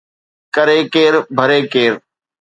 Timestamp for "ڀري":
1.37-1.59